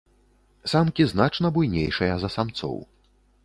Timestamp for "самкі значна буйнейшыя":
0.71-2.13